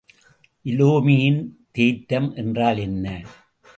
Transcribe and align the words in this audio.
இலேமியின் 0.65 1.39
தேற்றம் 1.71 2.33
என்றால் 2.35 2.77
என்ன? 2.77 3.05